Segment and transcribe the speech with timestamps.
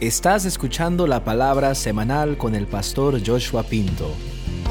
[0.00, 4.14] Estás escuchando la palabra semanal con el pastor Joshua Pinto,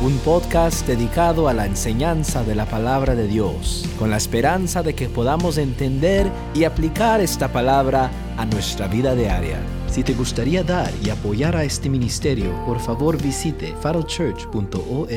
[0.03, 4.93] un podcast dedicado a la enseñanza de la palabra de Dios, con la esperanza de
[4.93, 9.59] que podamos entender y aplicar esta palabra a nuestra vida diaria.
[9.89, 15.09] Si te gustaría dar y apoyar a este ministerio, por favor visite farochurch.org.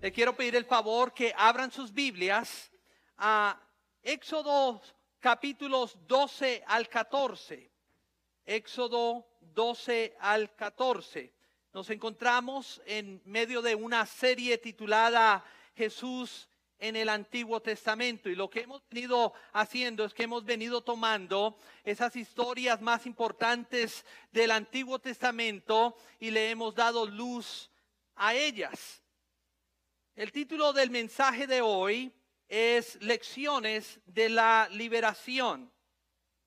[0.00, 2.70] Le quiero pedir el favor que abran sus Biblias
[3.18, 3.60] a
[4.02, 4.80] Éxodo
[5.20, 7.73] capítulos 12 al 14.
[8.44, 11.32] Éxodo 12 al 14.
[11.72, 15.44] Nos encontramos en medio de una serie titulada
[15.74, 18.28] Jesús en el Antiguo Testamento.
[18.28, 24.04] Y lo que hemos venido haciendo es que hemos venido tomando esas historias más importantes
[24.30, 27.70] del Antiguo Testamento y le hemos dado luz
[28.16, 29.02] a ellas.
[30.14, 32.12] El título del mensaje de hoy
[32.48, 35.73] es Lecciones de la Liberación.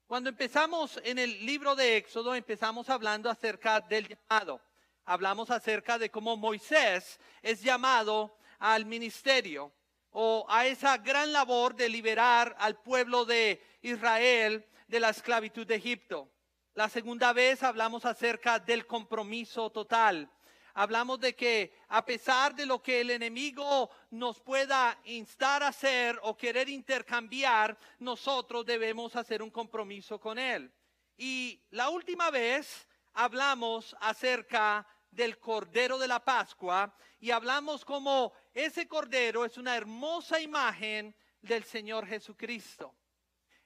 [0.08, 4.62] Cuando empezamos en el libro de Éxodo, empezamos hablando acerca del llamado.
[5.04, 9.74] Hablamos acerca de cómo Moisés es llamado al ministerio
[10.12, 15.76] o a esa gran labor de liberar al pueblo de Israel de la esclavitud de
[15.76, 16.32] Egipto.
[16.74, 20.32] La segunda vez hablamos acerca del compromiso total
[20.78, 26.20] hablamos de que a pesar de lo que el enemigo nos pueda instar a hacer
[26.22, 30.72] o querer intercambiar, nosotros debemos hacer un compromiso con él.
[31.18, 38.88] Y la última vez hablamos acerca del Cordero de la Pascua y hablamos como ese
[38.88, 42.94] Cordero es una hermosa imagen del Señor Jesucristo.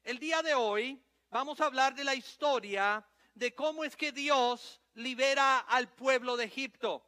[0.02, 4.81] El día de hoy vamos a hablar de la historia de cómo es que Dios
[4.96, 7.06] libera al pueblo de Egipto.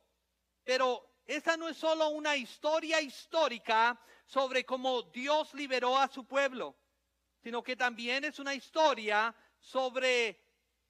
[0.64, 6.76] Pero esta no es solo una historia histórica sobre cómo Dios liberó a su pueblo,
[7.42, 10.42] sino que también es una historia sobre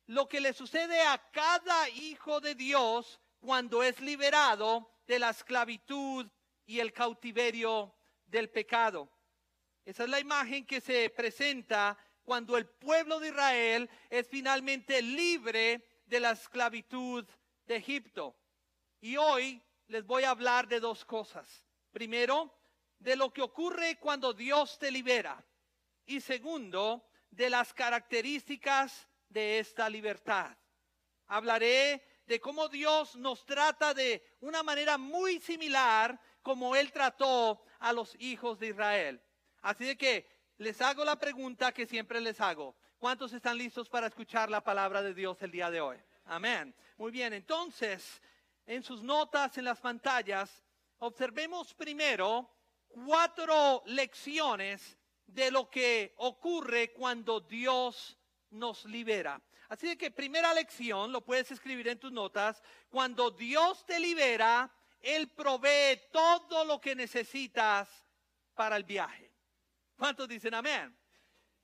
[0.08, 6.28] lo que le sucede a cada hijo de Dios cuando es liberado de la esclavitud
[6.66, 7.94] y el cautiverio
[8.26, 9.10] del pecado.
[9.86, 15.86] Esa es la imagen que se presenta cuando el pueblo de Israel es finalmente libre
[16.06, 17.26] de la esclavitud
[17.66, 18.36] de Egipto.
[19.02, 21.66] Y hoy les voy a hablar de dos cosas.
[21.92, 22.54] Primero,
[23.00, 25.44] de lo que ocurre cuando Dios te libera.
[26.06, 30.56] Y segundo, de las características de esta libertad.
[31.28, 37.92] Hablaré de cómo Dios nos trata de una manera muy similar como Él trató a
[37.94, 39.22] los hijos de Israel.
[39.62, 40.28] Así de que
[40.64, 42.74] les hago la pregunta que siempre les hago.
[42.98, 45.98] ¿Cuántos están listos para escuchar la palabra de Dios el día de hoy?
[46.26, 46.74] Amén.
[46.98, 48.22] Muy bien, entonces,
[48.66, 50.64] en sus notas, en las pantallas,
[51.00, 52.50] observemos primero
[52.88, 54.98] cuatro lecciones
[55.28, 58.18] de lo que ocurre cuando Dios
[58.52, 59.42] nos libera.
[59.68, 65.28] Así que primera lección, lo puedes escribir en tus notas, cuando Dios te libera, Él
[65.28, 67.90] provee todo lo que necesitas
[68.54, 69.33] para el viaje.
[69.96, 70.96] ¿Cuántos dicen amén?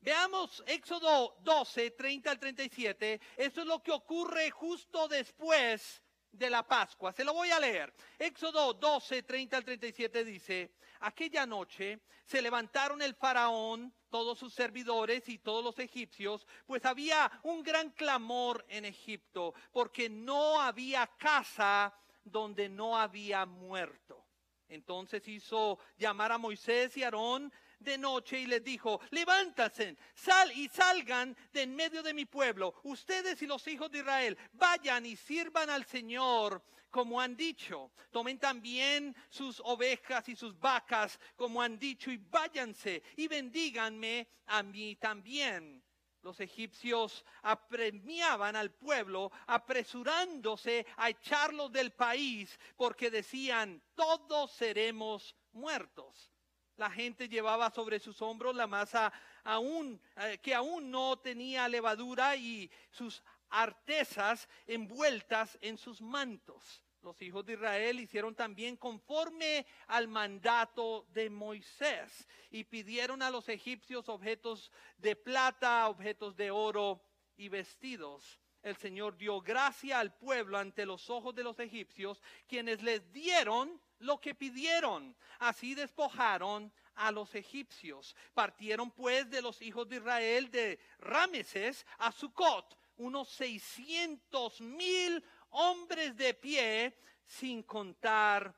[0.02, 3.20] Veamos Éxodo 12, 30 al 37.
[3.36, 6.02] Eso es lo que ocurre justo después
[6.32, 7.12] de la Pascua.
[7.12, 7.94] Se lo voy a leer.
[8.18, 15.28] Éxodo 12, 30 al 37 dice, aquella noche se levantaron el faraón, todos sus servidores
[15.28, 21.94] y todos los egipcios, pues había un gran clamor en Egipto, porque no había casa
[22.24, 24.26] donde no había muerto.
[24.68, 30.68] Entonces hizo llamar a Moisés y Aarón de noche y les dijo, levántense, sal y
[30.70, 35.16] salgan de en medio de mi pueblo, ustedes y los hijos de Israel, vayan y
[35.16, 37.92] sirvan al Señor como han dicho.
[38.12, 44.64] Tomen también sus ovejas y sus vacas como han dicho y váyanse y bendíganme a
[44.64, 45.84] mí también.
[46.22, 56.32] Los egipcios apremiaban al pueblo apresurándose a echarlos del país porque decían, todos seremos muertos
[56.80, 59.12] la gente llevaba sobre sus hombros la masa
[59.44, 66.82] aún, eh, que aún no tenía levadura y sus artesas envueltas en sus mantos.
[67.02, 73.50] Los hijos de Israel hicieron también conforme al mandato de Moisés y pidieron a los
[73.50, 77.02] egipcios objetos de plata, objetos de oro
[77.36, 78.40] y vestidos.
[78.62, 83.82] El Señor dio gracia al pueblo ante los ojos de los egipcios, quienes les dieron
[84.00, 85.16] lo que pidieron.
[85.40, 88.16] Así despojaron a los egipcios.
[88.34, 96.16] Partieron pues de los hijos de Israel de Rameses a Sucot, unos seiscientos mil hombres
[96.18, 98.54] de pie, sin contar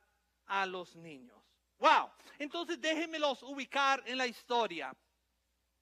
[0.47, 1.37] a los niños.
[1.77, 2.11] Wow.
[2.39, 4.95] Entonces déjenmelos ubicar en la historia.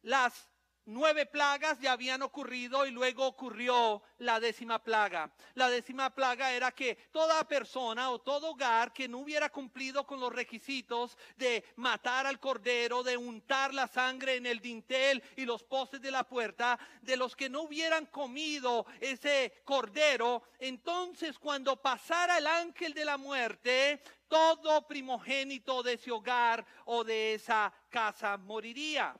[0.01, 0.49] Las
[0.89, 5.31] nueve plagas ya habían ocurrido y luego ocurrió la décima plaga.
[5.53, 10.19] La décima plaga era que toda persona o todo hogar que no hubiera cumplido con
[10.19, 15.63] los requisitos de matar al cordero, de untar la sangre en el dintel y los
[15.63, 22.37] postes de la puerta, de los que no hubieran comido ese cordero, entonces cuando pasara
[22.37, 29.15] el ángel de la muerte, todo primogénito de ese hogar o de esa casa moriría.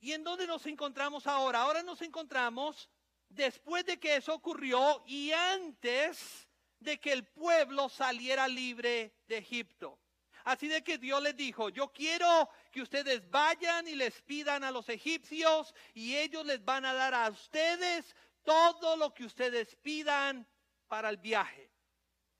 [0.00, 1.62] ¿Y en dónde nos encontramos ahora?
[1.62, 2.88] Ahora nos encontramos
[3.28, 6.48] después de que eso ocurrió y antes
[6.78, 9.98] de que el pueblo saliera libre de Egipto.
[10.44, 14.70] Así de que Dios les dijo, yo quiero que ustedes vayan y les pidan a
[14.70, 20.46] los egipcios y ellos les van a dar a ustedes todo lo que ustedes pidan
[20.86, 21.70] para el viaje.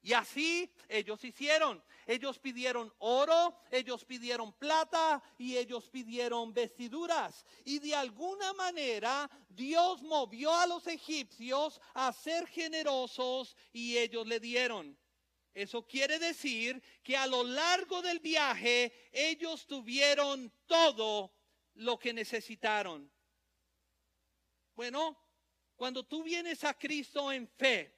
[0.01, 1.83] Y así ellos hicieron.
[2.09, 7.45] Ellos pidieron oro, ellos pidieron plata y ellos pidieron vestiduras.
[7.67, 14.41] Y de alguna manera Dios movió a los egipcios a ser generosos y ellos le
[14.41, 14.99] dieron.
[15.53, 21.35] Eso quiere decir que a lo largo del viaje ellos tuvieron todo
[21.75, 23.13] lo que necesitaron.
[24.75, 25.15] Bueno,
[25.77, 27.95] cuando tú vienes a Cristo en fe,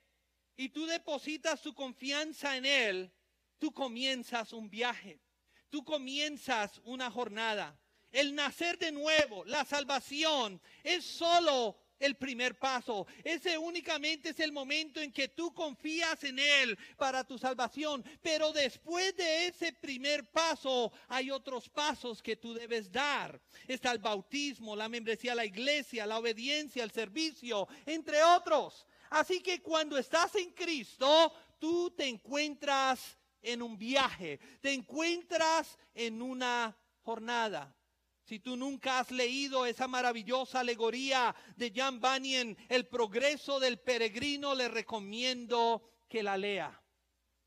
[0.56, 3.12] y tú depositas tu confianza en Él,
[3.60, 5.20] tú comienzas un viaje,
[5.68, 7.78] tú comienzas una jornada.
[8.10, 13.06] El nacer de nuevo, la salvación, es solo el primer paso.
[13.22, 18.02] Ese únicamente es el momento en que tú confías en Él para tu salvación.
[18.20, 23.40] Pero después de ese primer paso hay otros pasos que tú debes dar.
[23.68, 28.86] Está el bautismo, la membresía a la iglesia, la obediencia, el servicio, entre otros.
[29.10, 36.22] Así que cuando estás en Cristo, tú te encuentras en un viaje, te encuentras en
[36.22, 37.74] una jornada.
[38.22, 44.54] Si tú nunca has leído esa maravillosa alegoría de Jan Bunyan, El progreso del peregrino,
[44.54, 46.80] le recomiendo que la lea.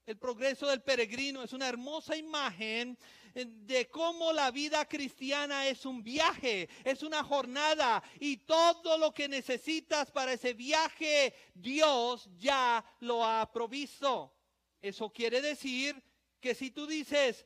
[0.06, 2.98] El progreso del peregrino es una hermosa imagen
[3.34, 9.30] de cómo la vida cristiana es un viaje, es una jornada y todo lo que
[9.30, 14.34] necesitas para ese viaje, Dios ya lo ha provisto.
[14.84, 15.96] Eso quiere decir
[16.42, 17.46] que si tú dices,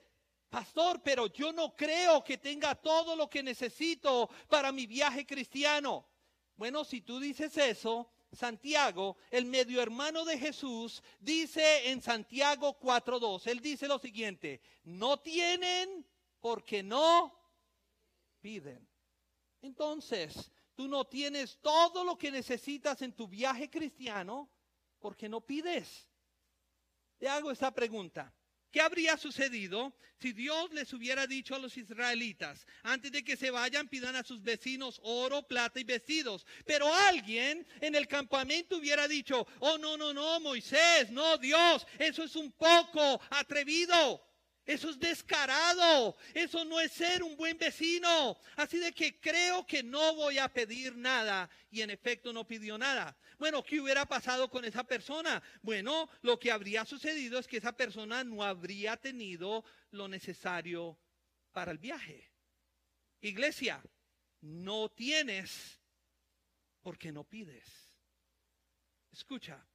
[0.50, 6.10] pastor, pero yo no creo que tenga todo lo que necesito para mi viaje cristiano.
[6.56, 13.46] Bueno, si tú dices eso, Santiago, el medio hermano de Jesús, dice en Santiago 4.2,
[13.46, 16.04] él dice lo siguiente, no tienen
[16.40, 17.40] porque no
[18.42, 18.90] piden.
[19.62, 24.50] Entonces, tú no tienes todo lo que necesitas en tu viaje cristiano
[24.98, 26.07] porque no pides.
[27.18, 28.34] Te hago esta pregunta.
[28.72, 33.50] ¿Qué habría sucedido si Dios les hubiera dicho a los israelitas, antes de que se
[33.50, 36.46] vayan, pidan a sus vecinos oro, plata y vestidos?
[36.66, 42.24] Pero alguien en el campamento hubiera dicho, oh, no, no, no, Moisés, no, Dios, eso
[42.24, 44.27] es un poco atrevido.
[44.68, 46.18] Eso es descarado.
[46.34, 48.38] Eso no es ser un buen vecino.
[48.58, 51.50] Así de que creo que no voy a pedir nada.
[51.72, 53.18] Y en efecto no pidió nada.
[53.40, 55.42] Bueno, ¿qué hubiera pasado con esa persona?
[55.62, 61.00] Bueno, lo que habría sucedido es que esa persona no habría tenido lo necesario
[61.54, 62.30] para el viaje.
[63.22, 63.82] Iglesia,
[64.42, 65.80] no tienes
[66.82, 67.66] porque no pides.
[69.14, 69.66] Escucha,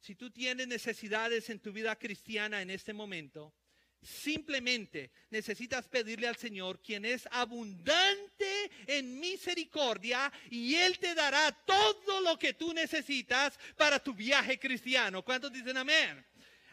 [0.00, 3.54] si tú tienes necesidades en tu vida cristiana en este momento,
[4.00, 12.20] Simplemente necesitas pedirle al Señor, quien es abundante en misericordia, y Él te dará todo
[12.20, 15.24] lo que tú necesitas para tu viaje cristiano.
[15.24, 16.24] ¿Cuántos dicen amén?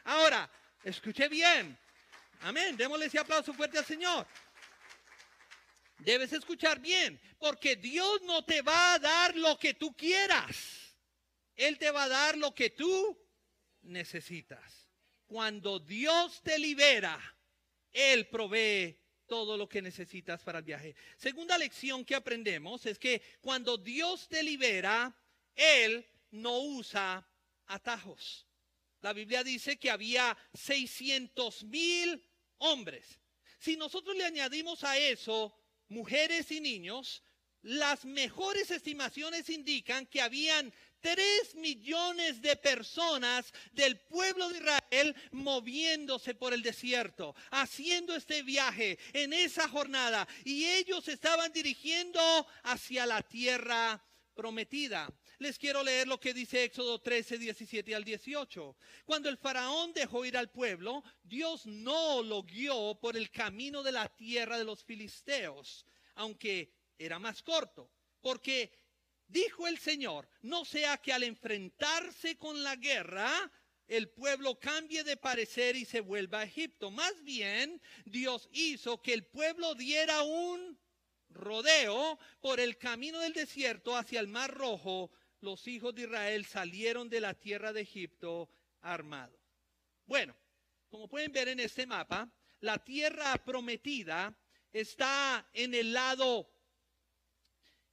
[0.03, 0.49] Ahora,
[0.83, 1.77] escuche bien.
[2.41, 2.77] Amén.
[2.77, 4.27] Démosle ese aplauso fuerte al Señor.
[5.97, 10.93] Debes escuchar bien, porque Dios no te va a dar lo que tú quieras.
[11.55, 13.17] Él te va a dar lo que tú
[13.81, 14.84] necesitas
[15.25, 17.19] cuando Dios te libera,
[17.91, 20.95] Él provee todo lo que necesitas para el viaje.
[21.17, 25.15] Segunda lección que aprendemos es que cuando Dios te libera,
[25.55, 27.27] Él no usa
[27.65, 28.45] atajos.
[29.01, 32.23] La Biblia dice que había 600 mil
[32.57, 33.19] hombres.
[33.59, 35.55] Si nosotros le añadimos a eso
[35.87, 37.23] mujeres y niños,
[37.61, 40.71] las mejores estimaciones indican que habían
[41.05, 48.97] tres millones de personas del pueblo de Israel moviéndose por el desierto, haciendo este viaje
[49.13, 50.27] en esa jornada.
[50.43, 52.19] Y ellos estaban dirigiendo
[52.63, 55.07] hacia la tierra prometida.
[55.37, 58.75] Les quiero leer lo que dice Éxodo 13, 17 al 18.
[59.05, 63.91] Cuando el faraón dejó ir al pueblo, Dios no lo guió por el camino de
[63.91, 65.85] la tierra de los filisteos,
[66.15, 68.84] aunque era más corto, porque
[69.27, 73.51] dijo el Señor, no sea que al enfrentarse con la guerra,
[73.87, 76.91] el pueblo cambie de parecer y se vuelva a Egipto.
[76.91, 80.79] Más bien, Dios hizo que el pueblo diera un
[81.29, 85.11] rodeo por el camino del desierto hacia el mar rojo.
[85.41, 88.49] Los hijos de Israel salieron de la tierra de Egipto
[88.81, 89.39] armados.
[90.05, 90.35] Bueno,
[90.89, 94.35] como pueden ver en este mapa, la tierra prometida
[94.71, 96.49] está en el lado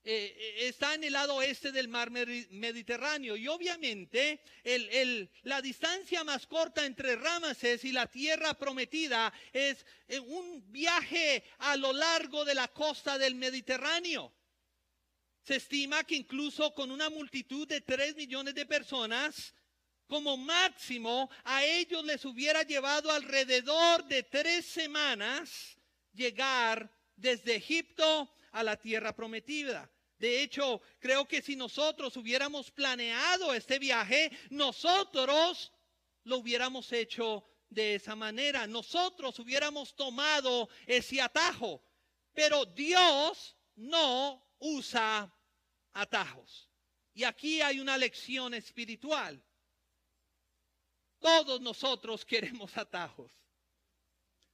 [0.04, 4.40] eh, está en el lado oeste del mar Mediterráneo y obviamente
[5.44, 11.76] la distancia más corta entre Rameses y la tierra prometida es eh, un viaje a
[11.76, 14.32] lo largo de la costa del Mediterráneo.
[15.44, 19.54] Se estima que incluso con una multitud de tres millones de personas,
[20.09, 25.76] como máximo a ellos les hubiera llevado alrededor de tres semanas
[26.12, 29.90] llegar desde Egipto a la tierra prometida.
[30.18, 35.73] De hecho, creo que si nosotros hubiéramos planeado este viaje, nosotros
[36.25, 38.66] lo hubiéramos hecho de esa manera.
[38.66, 41.82] Nosotros hubiéramos tomado ese atajo.
[42.32, 45.35] Pero Dios no usa
[45.92, 46.71] atajos.
[47.14, 49.42] Y aquí hay una lección espiritual.
[51.18, 53.32] Todos nosotros queremos atajos.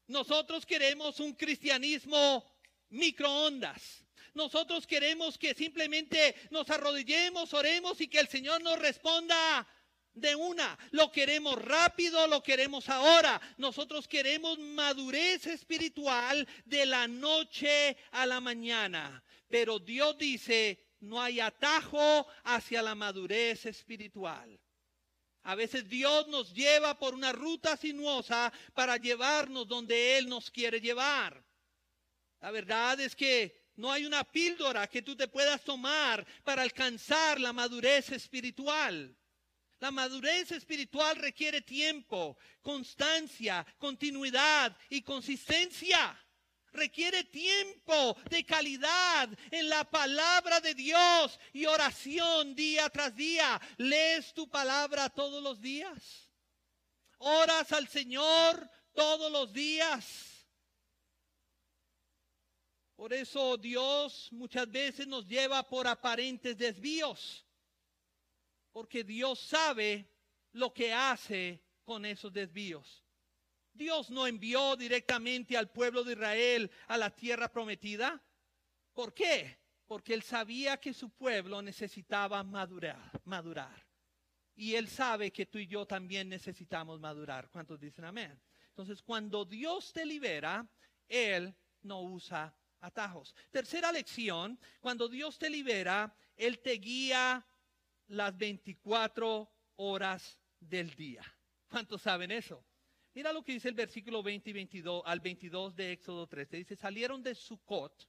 [0.06, 2.57] Nosotros queremos un cristianismo
[2.90, 4.04] microondas.
[4.34, 9.66] Nosotros queremos que simplemente nos arrodillemos, oremos y que el Señor nos responda
[10.14, 10.78] de una.
[10.90, 13.40] Lo queremos rápido, lo queremos ahora.
[13.56, 19.22] Nosotros queremos madurez espiritual de la noche a la mañana.
[19.48, 24.60] Pero Dios dice, no hay atajo hacia la madurez espiritual.
[25.44, 30.80] A veces Dios nos lleva por una ruta sinuosa para llevarnos donde Él nos quiere
[30.80, 31.47] llevar.
[32.40, 37.40] La verdad es que no hay una píldora que tú te puedas tomar para alcanzar
[37.40, 39.16] la madurez espiritual.
[39.80, 46.18] La madurez espiritual requiere tiempo, constancia, continuidad y consistencia.
[46.72, 53.60] Requiere tiempo de calidad en la palabra de Dios y oración día tras día.
[53.76, 56.28] Lees tu palabra todos los días.
[57.18, 60.37] Oras al Señor todos los días.
[62.98, 67.46] Por eso Dios muchas veces nos lleva por aparentes desvíos,
[68.72, 70.10] porque Dios sabe
[70.50, 73.04] lo que hace con esos desvíos.
[73.72, 78.20] Dios no envió directamente al pueblo de Israel a la tierra prometida.
[78.92, 79.60] ¿Por qué?
[79.86, 83.86] Porque él sabía que su pueblo necesitaba madurar, madurar.
[84.56, 87.48] Y él sabe que tú y yo también necesitamos madurar.
[87.48, 88.42] ¿Cuántos dicen amén?
[88.70, 90.68] Entonces, cuando Dios te libera,
[91.06, 93.34] él no usa atajos.
[93.50, 97.46] Tercera lección, cuando Dios te libera, Él te guía
[98.08, 101.22] las 24 horas del día.
[101.68, 102.64] ¿Cuántos saben eso?
[103.14, 106.50] Mira lo que dice el versículo 20 y 22 al 22 de Éxodo 3.
[106.50, 108.08] dice, salieron de Sucot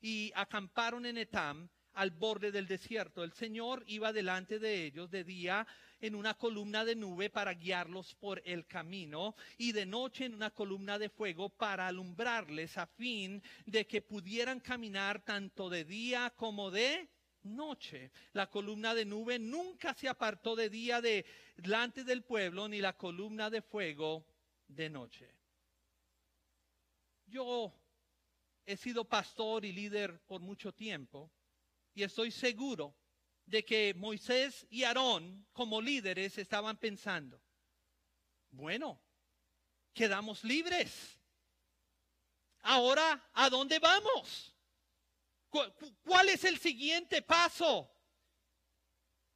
[0.00, 3.24] y acamparon en Etam al borde del desierto.
[3.24, 5.66] El Señor iba delante de ellos de día
[6.00, 10.50] en una columna de nube para guiarlos por el camino y de noche en una
[10.50, 16.70] columna de fuego para alumbrarles a fin de que pudieran caminar tanto de día como
[16.70, 17.08] de
[17.42, 18.10] noche.
[18.32, 21.24] La columna de nube nunca se apartó de día de
[21.56, 24.24] delante del pueblo ni la columna de fuego
[24.68, 25.34] de noche.
[27.26, 27.72] Yo
[28.64, 31.30] he sido pastor y líder por mucho tiempo
[31.94, 32.94] y estoy seguro
[33.48, 37.40] de que Moisés y Aarón como líderes estaban pensando,
[38.50, 39.00] bueno,
[39.94, 41.18] quedamos libres.
[42.60, 44.54] Ahora, ¿a dónde vamos?
[45.48, 47.90] ¿Cuál es el siguiente paso?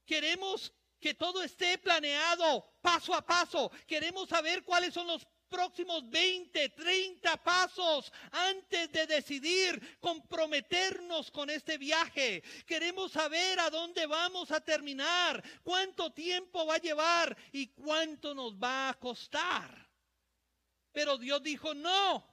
[0.04, 3.72] Queremos que todo esté planeado paso a paso.
[3.86, 11.76] Queremos saber cuáles son los próximos 20, 30 pasos antes de decidir comprometernos con este
[11.76, 12.42] viaje.
[12.66, 18.54] Queremos saber a dónde vamos a terminar, cuánto tiempo va a llevar y cuánto nos
[18.54, 19.70] va a costar.
[20.90, 22.26] Pero Dios dijo, no,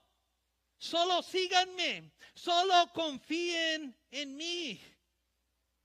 [0.78, 4.82] solo síganme, solo confíen en mí.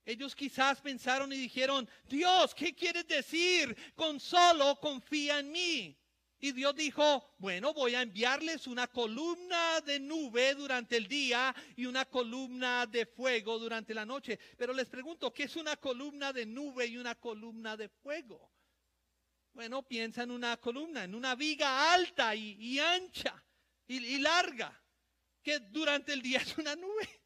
[0.06, 6.03] Ellos quizás pensaron y dijeron, Dios, ¿qué quieres decir con solo confía en mí?
[6.44, 11.86] Y Dios dijo, bueno, voy a enviarles una columna de nube durante el día y
[11.86, 14.38] una columna de fuego durante la noche.
[14.58, 18.52] Pero les pregunto, ¿qué es una columna de nube y una columna de fuego?
[19.54, 23.42] Bueno, piensa en una columna, en una viga alta y, ancha
[23.86, 24.78] y, larga,
[25.42, 27.23] que durante el día es una nube.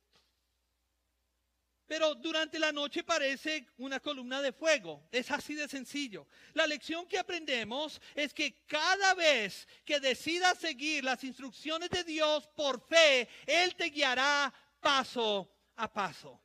[1.88, 5.09] Pero durante la noche parece una columna de fuego.
[5.11, 6.28] Es así de sencillo.
[6.52, 12.47] La lección que aprendemos es que cada vez que decidas seguir las instrucciones de Dios
[12.54, 16.42] por fe, Él te guiará paso a paso.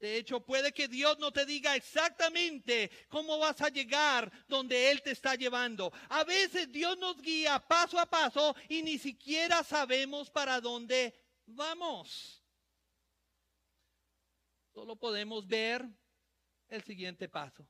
[0.00, 5.00] De hecho, puede que Dios no te diga exactamente cómo vas a llegar donde Él
[5.00, 5.92] te está llevando.
[6.08, 11.14] A veces Dios nos guía paso a paso y ni siquiera sabemos para dónde
[11.46, 12.41] vamos.
[14.72, 15.86] Solo podemos ver
[16.68, 17.68] el siguiente paso.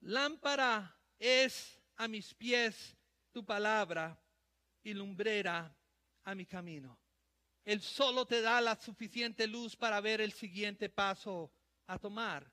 [0.00, 2.96] Lámpara es a mis pies
[3.30, 4.18] tu palabra
[4.82, 5.76] y lumbrera
[6.24, 6.98] a mi camino.
[7.64, 11.52] Él solo te da la suficiente luz para ver el siguiente paso
[11.86, 12.50] a tomar.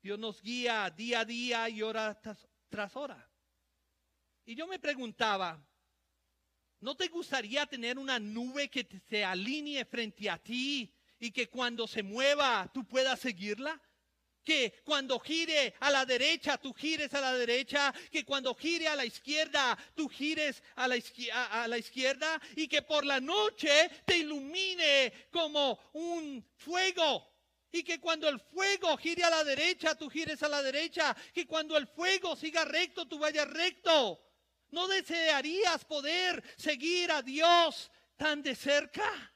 [0.00, 2.18] Dios nos guía día a día y hora
[2.68, 3.30] tras, hora.
[4.46, 5.62] Y yo me preguntaba,
[6.80, 11.86] ¿no te gustaría tener una nube que se alinee frente a ti y que cuando
[11.86, 13.80] se mueva tú puedas seguirla?
[14.42, 17.92] Que cuando gire a la derecha, tú gires a la derecha.
[18.10, 20.96] Que cuando gire a la izquierda, tú gires a la,
[21.50, 22.40] a la izquierda.
[22.56, 27.30] Y que por la noche te ilumine como un fuego.
[27.70, 31.14] Y que cuando el fuego gire a la derecha, tú gires a la derecha.
[31.34, 34.20] Que cuando el fuego siga recto, tú vayas recto.
[34.70, 39.34] ¿No desearías poder seguir a Dios tan de cerca?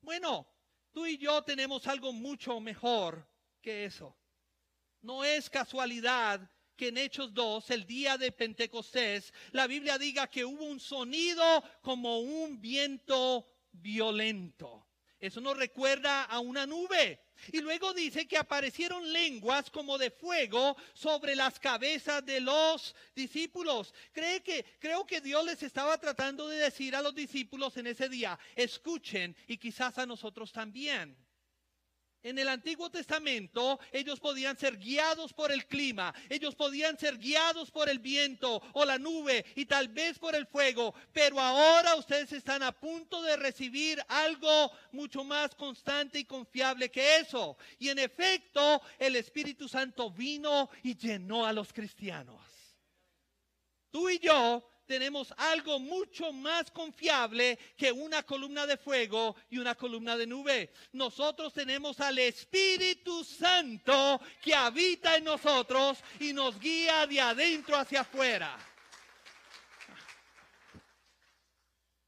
[0.00, 0.57] Bueno,
[0.98, 3.24] Tú y yo tenemos algo mucho mejor
[3.62, 4.16] que eso.
[5.00, 10.44] No es casualidad que en Hechos 2, el día de Pentecostés, la Biblia diga que
[10.44, 14.87] hubo un sonido como un viento violento.
[15.20, 17.20] Eso nos recuerda a una nube.
[17.52, 23.94] Y luego dice que aparecieron lenguas como de fuego sobre las cabezas de los discípulos.
[24.12, 28.08] Cree que, creo que Dios les estaba tratando de decir a los discípulos en ese
[28.08, 31.16] día, escuchen y quizás a nosotros también.
[32.22, 37.70] En el Antiguo Testamento ellos podían ser guiados por el clima, ellos podían ser guiados
[37.70, 42.32] por el viento o la nube y tal vez por el fuego, pero ahora ustedes
[42.32, 47.56] están a punto de recibir algo mucho más constante y confiable que eso.
[47.78, 52.40] Y en efecto, el Espíritu Santo vino y llenó a los cristianos.
[53.90, 59.74] Tú y yo tenemos algo mucho más confiable que una columna de fuego y una
[59.74, 60.72] columna de nube.
[60.92, 68.00] Nosotros tenemos al Espíritu Santo que habita en nosotros y nos guía de adentro hacia
[68.00, 68.58] afuera.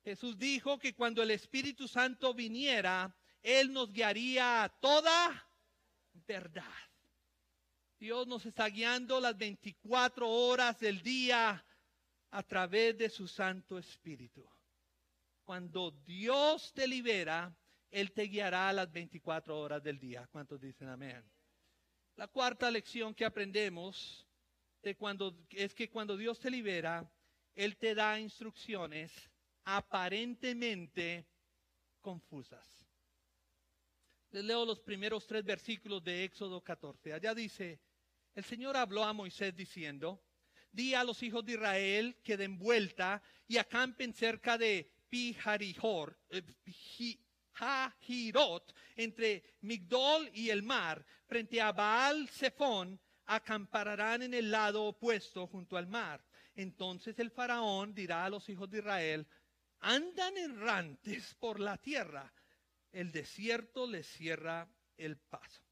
[0.03, 5.47] Jesús dijo que cuando el Espíritu Santo viniera, Él nos guiaría a toda
[6.27, 6.65] verdad.
[7.99, 11.63] Dios nos está guiando las 24 horas del día
[12.31, 14.49] a través de su Santo Espíritu.
[15.45, 17.55] Cuando Dios te libera,
[17.91, 20.29] Él te guiará a las 24 horas del día.
[20.31, 21.25] ¿Cuántos dicen amén?
[22.17, 24.27] La cuarta lección que aprendemos
[24.83, 27.11] es que cuando Dios te libera,
[27.55, 29.13] Él te da instrucciones
[29.65, 31.27] aparentemente
[32.01, 32.67] confusas.
[34.31, 37.13] Les leo los primeros tres versículos de Éxodo 14.
[37.13, 37.81] Allá dice,
[38.35, 40.23] el Señor habló a Moisés diciendo,
[40.73, 46.43] di a los hijos de Israel que den vuelta y acampen cerca de Pijarihor, eh,
[48.97, 55.77] entre Migdol y el mar, frente a Baal Zephon, acamparán en el lado opuesto junto
[55.77, 56.25] al mar.
[56.55, 59.27] Entonces el faraón dirá a los hijos de Israel,
[59.81, 62.33] andan errantes por la tierra,
[62.93, 65.63] el desierto les cierra el paso.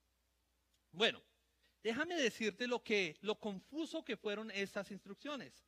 [0.93, 1.23] Bueno,
[1.83, 5.65] Déjame decirte lo que, lo confuso que fueron estas instrucciones.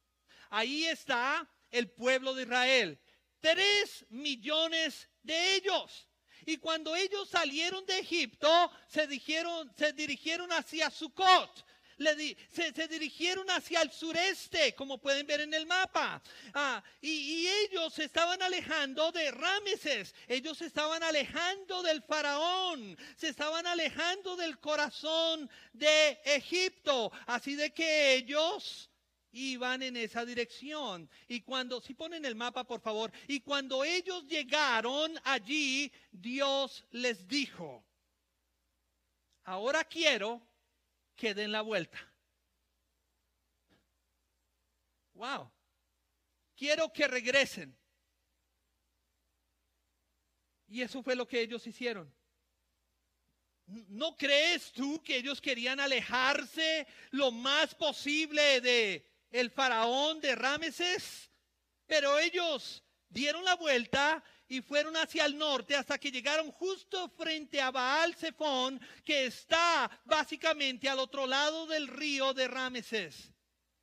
[0.51, 3.01] Ahí está el pueblo de Israel.
[3.41, 6.09] Tres millones de ellos.
[6.47, 11.65] Y cuando ellos salieron de Egipto, se, dijeron, se dirigieron hacia Sucot
[12.51, 16.23] se, dirigieron hacia el sureste, como pueden ver en el mapa.
[16.55, 22.97] Ah, y, y, ellos se estaban alejando de Rameses, ellos se estaban alejando del faraón,
[23.17, 27.13] se estaban alejando del corazón de Egipto.
[27.27, 28.91] Así de que ellos
[29.33, 31.09] iban en esa dirección.
[31.29, 37.29] Y cuando, si ponen el mapa por favor, y cuando ellos llegaron allí, Dios les
[37.29, 37.85] dijo,
[39.45, 40.50] ahora quiero
[41.21, 41.99] que den la vuelta.
[45.13, 45.53] Wow.
[46.57, 47.77] Quiero que regresen.
[50.67, 52.11] Y eso fue lo que ellos hicieron.
[53.67, 61.31] ¿No crees tú que ellos querían alejarse lo más posible de el faraón de Rameses?
[61.87, 67.61] Pero ellos dieron la vuelta y fueron hacia el norte hasta que llegaron justo frente
[67.61, 73.31] a Baal Zephon, que está básicamente al otro lado del río de Rameses.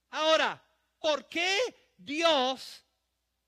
[0.10, 0.62] Ahora,
[1.00, 1.58] ¿por qué
[1.96, 2.84] Dios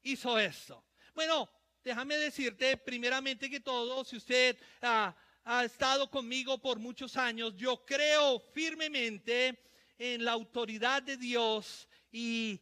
[0.03, 0.85] hizo esto?
[1.15, 1.49] Bueno,
[1.83, 5.15] déjame decirte primeramente que todo, si usted ha
[5.63, 9.59] estado conmigo por muchos años, yo creo firmemente
[9.97, 12.61] en la autoridad de Dios y,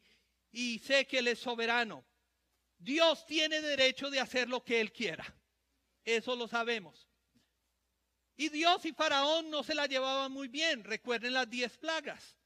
[0.51, 2.06] y sé que Él es soberano.
[2.77, 5.25] Dios tiene derecho de hacer lo que Él quiera.
[6.03, 7.07] Eso lo sabemos.
[8.35, 10.83] Y Dios y Faraón no se la llevaban muy bien.
[10.83, 12.37] Recuerden las diez plagas.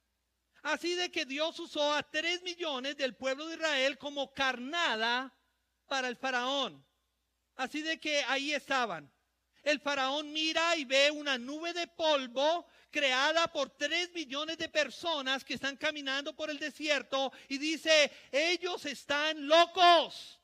[0.64, 5.36] Así de que Dios usó a tres millones del pueblo de Israel como carnada
[5.88, 6.86] para el faraón.
[7.56, 9.12] Así de que ahí estaban.
[9.64, 15.44] El faraón mira y ve una nube de polvo creada por tres millones de personas
[15.44, 20.42] que están caminando por el desierto y dice, ellos están locos.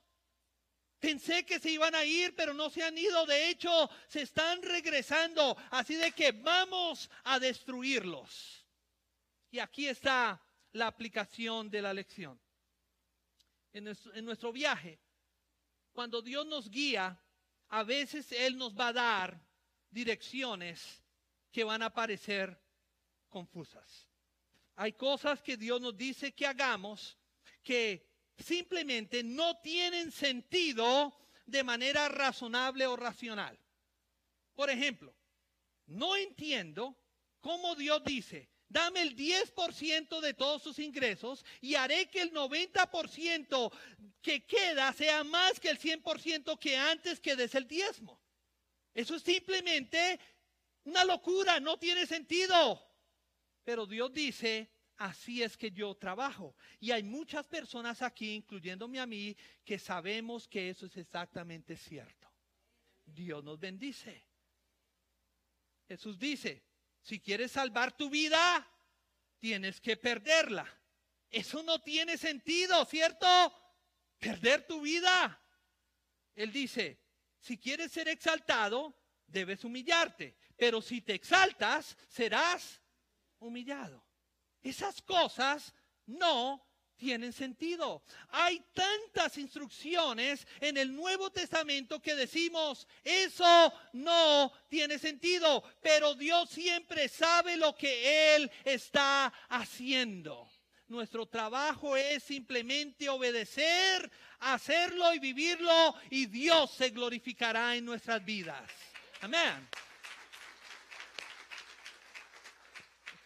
[1.00, 3.26] Pensé que se iban a ir, pero no se han ido.
[3.26, 5.56] De hecho, se están regresando.
[5.70, 8.66] Así de que vamos a destruirlos.
[9.52, 12.40] Y aquí está la aplicación de la lección.
[13.74, 15.00] En nuestro, viaje,
[15.94, 17.22] cuando Dios nos guía,
[17.70, 19.42] a veces Él nos va a dar
[19.90, 21.04] direcciones
[21.52, 22.60] que van a parecer
[23.30, 24.08] confusas.
[24.76, 27.18] Hay cosas que Dios nos dice que hagamos
[27.64, 33.58] que simplemente no tienen sentido de manera razonable o racional.
[34.54, 35.16] Por ejemplo,
[35.88, 36.96] no entiendo
[37.42, 43.72] cómo Dios dice, dame el 10% de todos sus ingresos y haré que el 90%
[44.22, 48.22] que queda sea más que el 100% que antes que des el diezmo.
[48.94, 50.20] Eso es simplemente
[50.84, 52.84] una locura, no tiene sentido.
[53.64, 56.56] Pero Dios dice, así es que yo trabajo.
[56.80, 62.28] Y hay muchas personas aquí, incluyéndome a mí, que sabemos que eso es exactamente cierto.
[63.06, 64.26] Dios nos bendice.
[65.88, 66.67] Jesús dice,
[67.08, 68.70] si quieres salvar tu vida,
[69.39, 70.67] tienes que perderla.
[71.30, 73.26] Eso no tiene sentido, ¿cierto?
[74.20, 75.41] Perder tu vida.
[76.36, 77.02] Él dice,
[77.39, 78.93] si quieres ser exaltado,
[79.26, 80.36] debes humillarte.
[80.58, 82.82] Pero si te exaltas, serás
[83.39, 84.06] humillado.
[84.62, 85.74] Esas cosas
[86.08, 86.67] no
[86.98, 88.04] tienen sentido.
[88.30, 96.50] Hay tantas instrucciones en el Nuevo Testamento que decimos, eso no tiene sentido, pero Dios
[96.50, 100.50] siempre sabe lo que Él está haciendo.
[100.88, 108.70] Nuestro trabajo es simplemente obedecer, hacerlo y vivirlo y Dios se glorificará en nuestras vidas.
[109.22, 109.68] Amén.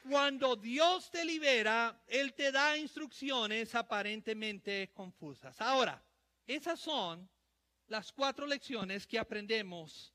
[0.09, 5.59] Cuando Dios te libera, Él te da instrucciones aparentemente confusas.
[5.61, 6.03] Ahora,
[6.47, 7.29] esas son
[7.87, 10.13] las cuatro lecciones que aprendemos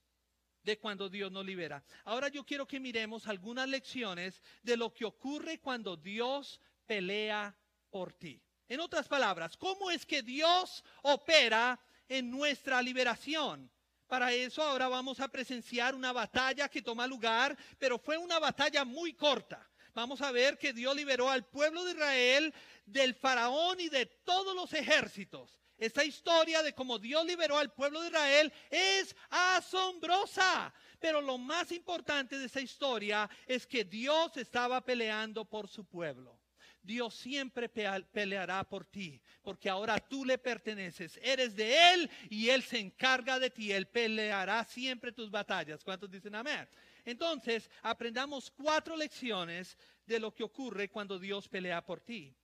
[0.62, 1.84] de cuando Dios nos libera.
[2.04, 7.56] Ahora yo quiero que miremos algunas lecciones de lo que ocurre cuando Dios pelea
[7.88, 8.42] por ti.
[8.68, 13.70] En otras palabras, ¿cómo es que Dios opera en nuestra liberación?
[14.08, 18.84] Para eso ahora vamos a presenciar una batalla que toma lugar, pero fue una batalla
[18.84, 22.54] muy corta vamos a ver que Dios liberó al pueblo de Israel
[22.84, 25.58] del faraón y de todos los ejércitos.
[25.78, 30.72] Esta historia de cómo Dios liberó al pueblo de Israel es asombrosa.
[31.00, 36.38] Pero lo más importante de esa historia es que Dios estaba peleando por su pueblo.
[36.82, 42.62] Dios siempre peleará por ti, porque ahora tú le perteneces, eres de Él y Él
[42.62, 45.82] se encarga de ti, Él peleará siempre tus batallas.
[45.82, 46.68] ¿Cuántos dicen amén?
[47.06, 52.36] Entonces, aprendamos cuatro lecciones de lo que ocurre cuando Dios pelea por ti.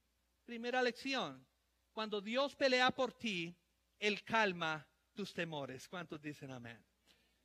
[0.45, 1.45] Primera lección,
[1.93, 3.53] cuando Dios pelea por ti,
[3.99, 5.89] Él calma tus temores.
[5.89, 6.81] ¿Cuántos dicen amén?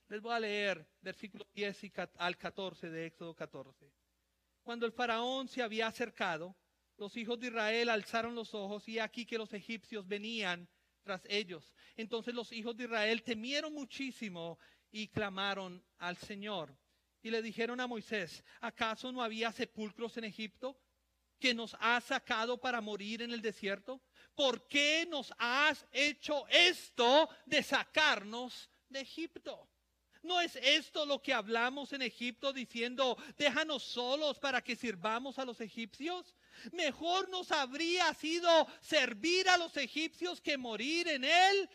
[0.09, 3.91] Les voy a leer versículo 10 al 14 de Éxodo 14.
[4.61, 6.55] Cuando el faraón se había acercado,
[6.97, 10.69] los hijos de Israel alzaron los ojos y aquí que los egipcios venían
[11.01, 11.73] tras ellos.
[11.95, 14.59] Entonces los hijos de Israel temieron muchísimo
[14.91, 16.77] y clamaron al Señor
[17.21, 20.79] y le dijeron a Moisés, ¿acaso no había sepulcros en Egipto
[21.39, 24.01] que nos has sacado para morir en el desierto?
[24.35, 29.69] ¿Por qué nos has hecho esto de sacarnos de Egipto?
[30.23, 35.45] ¿No es esto lo que hablamos en Egipto diciendo, déjanos solos para que sirvamos a
[35.45, 36.35] los egipcios?
[36.71, 41.69] Mejor nos habría sido servir a los egipcios que morir en el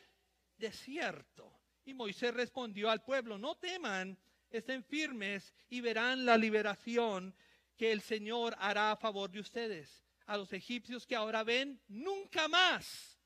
[0.58, 1.52] desierto.
[1.84, 4.18] Y Moisés respondió al pueblo, no teman
[4.58, 7.34] estén firmes y verán la liberación
[7.76, 10.04] que el Señor hará a favor de ustedes.
[10.26, 13.18] A los egipcios que ahora ven, nunca más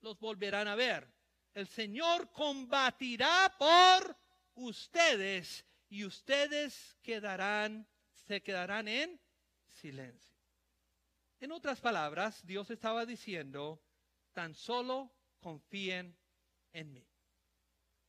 [0.00, 1.08] los volverán a ver.
[1.54, 4.16] el Señor combatirá por
[4.54, 7.86] ustedes y ustedes quedarán,
[8.26, 9.20] se quedarán en
[9.68, 10.32] silencio.
[11.40, 13.82] En otras palabras, Dios estaba diciendo,
[14.32, 16.16] tan solo confíen
[16.72, 17.11] en mí.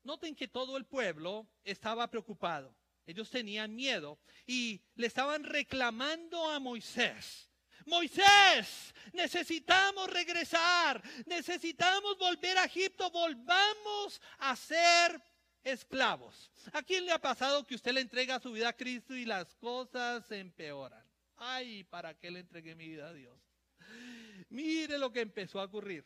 [0.03, 2.75] Noten que todo el pueblo estaba preocupado.
[3.05, 7.49] Ellos tenían miedo y le estaban reclamando a Moisés.
[7.85, 15.21] Moisés, necesitamos regresar, necesitamos volver a Egipto, volvamos a ser
[15.63, 16.51] esclavos.
[16.71, 19.53] ¿A quién le ha pasado que usted le entrega su vida a Cristo y las
[19.55, 21.03] cosas se empeoran?
[21.35, 23.37] Ay, ¿para qué le entregué mi vida a Dios?
[24.49, 26.05] Mire lo que empezó a ocurrir.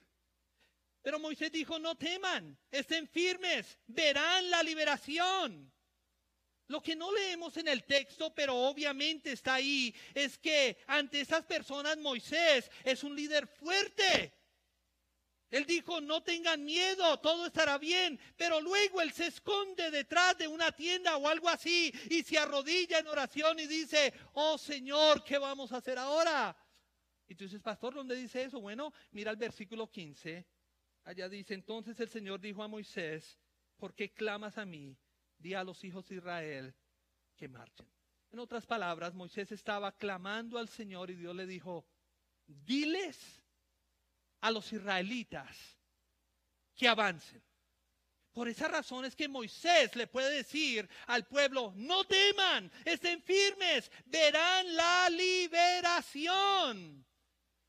[1.07, 5.71] Pero Moisés dijo, no teman, estén firmes, verán la liberación.
[6.67, 11.45] Lo que no leemos en el texto, pero obviamente está ahí, es que ante esas
[11.45, 14.33] personas Moisés es un líder fuerte.
[15.49, 20.49] Él dijo, no tengan miedo, todo estará bien, pero luego él se esconde detrás de
[20.49, 25.37] una tienda o algo así y se arrodilla en oración y dice, oh Señor, ¿qué
[25.37, 26.53] vamos a hacer ahora?
[27.29, 28.59] Y tú dices, pastor, ¿dónde dice eso?
[28.59, 30.56] Bueno, mira el versículo 15.
[31.07, 33.39] Allá dice, entonces el Señor dijo a Moisés,
[33.77, 34.97] ¿por qué clamas a mí?
[35.37, 36.75] Di a los hijos de Israel
[37.37, 37.87] que marchen.
[38.29, 41.87] En otras palabras, Moisés estaba clamando al Señor y Dios le dijo,
[42.45, 43.41] diles
[44.41, 45.79] a los israelitas
[46.75, 47.41] que avancen.
[48.33, 53.89] Por esa razón es que Moisés le puede decir al pueblo, no teman, estén firmes,
[54.07, 57.07] verán la liberación.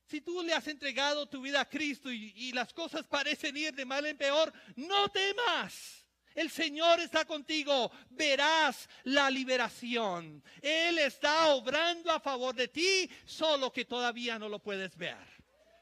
[0.08, 3.84] Si tú le has entregado tu vida a Cristo y, las cosas parecen ir de
[3.84, 6.06] mal en peor, no temas.
[6.34, 10.42] El Señor está contigo, verás la liberación.
[10.62, 15.18] Él está obrando a favor de ti, solo que todavía no lo puedes ver.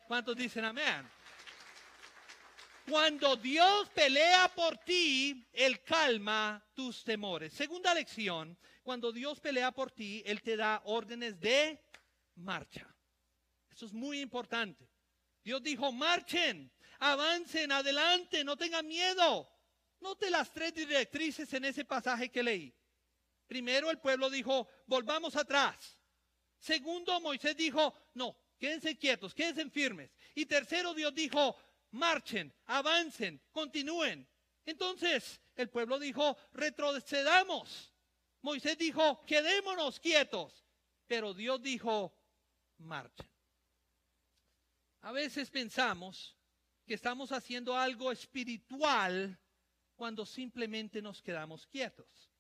[0.09, 1.09] ¿Cuántos dicen amén?
[2.91, 7.53] Cuando Dios pelea por ti, Él calma tus temores.
[7.53, 11.81] Segunda lección, cuando Dios pelea por ti, Él te da órdenes de
[12.35, 12.96] marcha.
[13.77, 14.89] Eso es muy importante.
[15.45, 19.47] Dios dijo, marchen, avancen, adelante, no tengan miedo.
[20.01, 22.75] Note las tres directrices en ese pasaje que leí.
[23.47, 25.99] Primero el pueblo dijo, volvamos atrás.
[26.59, 30.11] Segundo, Moisés dijo, no, quédense quietos, quédense firmes.
[30.35, 31.55] Y tercero, Dios dijo,
[31.91, 34.27] marchen, avancen, continúen.
[34.65, 37.93] Entonces el pueblo dijo, retrocedamos.
[38.41, 40.65] Moisés dijo, quedémonos quietos.
[41.07, 42.19] Pero Dios dijo,
[42.79, 43.36] marchen.
[45.07, 46.37] A veces pensamos
[46.85, 49.39] que estamos haciendo algo espiritual
[49.95, 52.33] cuando simplemente nos quedamos quietos.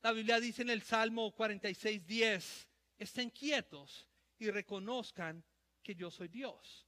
[0.00, 4.06] La Biblia dice en el Salmo 46, 10, estén quietos
[4.38, 5.44] y reconozcan
[5.82, 6.86] que yo soy Dios.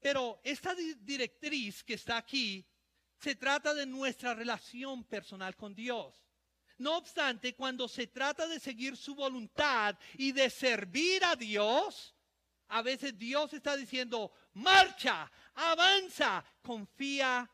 [0.00, 2.66] Pero esta directriz que está aquí
[3.20, 6.26] se trata de nuestra relación personal con Dios.
[6.78, 12.16] No obstante, cuando se trata de seguir su voluntad y de servir a Dios,
[12.66, 17.48] a veces Dios está diciendo, marcha, avanza, confía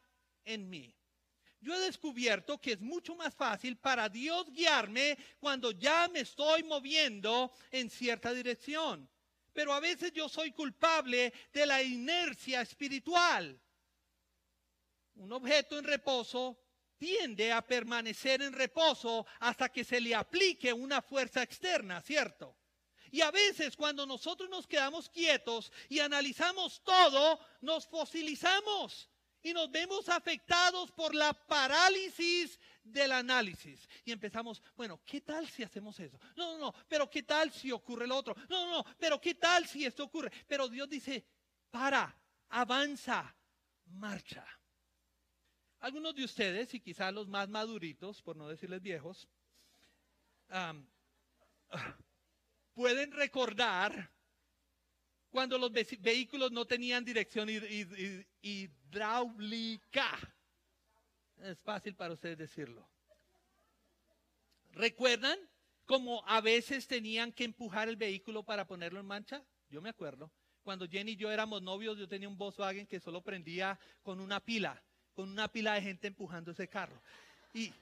[0.44, 0.94] en mí.
[1.60, 6.64] Yo he descubierto que es mucho más fácil para Dios guiarme cuando ya me estoy
[6.64, 9.08] moviendo en cierta dirección.
[9.52, 13.60] Pero a veces yo soy culpable de la inercia espiritual.
[15.14, 16.58] Un objeto en reposo
[16.98, 22.56] tiende a permanecer en reposo hasta que se le aplique una fuerza externa, ¿cierto?
[23.12, 29.10] Y a veces cuando nosotros nos quedamos quietos y analizamos todo, nos fosilizamos
[29.42, 33.86] y nos vemos afectados por la parálisis del análisis.
[34.06, 36.18] Y empezamos, bueno, ¿qué tal si hacemos eso?
[36.36, 38.34] No, no, no, pero ¿qué tal si ocurre lo otro?
[38.48, 40.32] No, no, no, pero ¿qué tal si esto ocurre?
[40.48, 41.22] Pero Dios dice,
[41.70, 43.36] para, avanza,
[43.84, 44.46] marcha.
[45.80, 49.28] Algunos de ustedes, y quizás los más maduritos, por no decirles viejos,
[50.48, 50.86] um,
[52.74, 54.10] pueden recordar
[55.30, 57.48] cuando los vehículos no tenían dirección
[58.42, 60.18] hidráulica.
[61.38, 62.88] Es fácil para ustedes decirlo.
[64.72, 65.38] ¿Recuerdan
[65.86, 69.42] cómo a veces tenían que empujar el vehículo para ponerlo en marcha?
[69.68, 70.30] Yo me acuerdo.
[70.62, 74.38] Cuando Jenny y yo éramos novios, yo tenía un Volkswagen que solo prendía con una
[74.38, 74.80] pila,
[75.14, 77.02] con una pila de gente empujando ese carro.
[77.52, 77.72] Y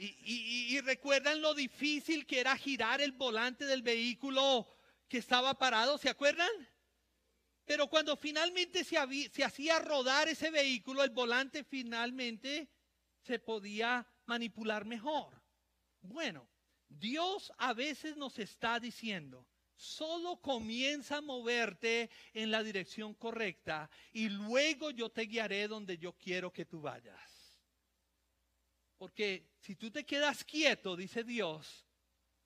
[0.00, 4.68] y, recuerdan lo difícil que era girar el volante del vehículo
[5.08, 6.50] que estaba parado, ¿se acuerdan?
[7.64, 8.96] Pero cuando finalmente se,
[9.30, 12.70] se hacía rodar ese vehículo, el volante finalmente
[13.20, 15.42] se podía manipular mejor.
[16.00, 16.48] Bueno,
[16.88, 24.28] Dios a veces nos está diciendo, solo comienza a moverte en la dirección correcta y
[24.28, 27.37] luego yo te guiaré donde yo quiero que tú vayas.
[28.98, 31.86] Porque si tú te quedas quieto, dice Dios,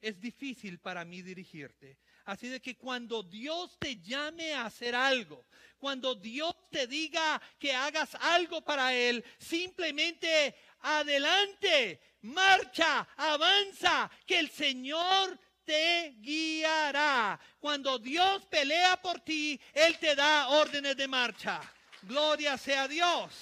[0.01, 1.99] es difícil para mí dirigirte.
[2.25, 5.45] Así de que cuando Dios te llame a hacer algo,
[5.79, 14.51] cuando Dios te diga que hagas algo para Él, simplemente adelante, marcha, avanza, que el
[14.51, 17.41] Señor te guiará.
[17.59, 21.61] Cuando Dios pelea por ti, Él te da órdenes de marcha.
[22.03, 23.33] Gloria sea Dios.